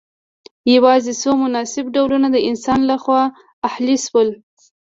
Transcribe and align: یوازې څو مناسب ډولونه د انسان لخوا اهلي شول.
یوازې 0.75 1.13
څو 1.21 1.29
مناسب 1.43 1.85
ډولونه 1.95 2.27
د 2.31 2.37
انسان 2.49 2.79
لخوا 2.91 3.21
اهلي 3.67 3.97
شول. 4.05 4.29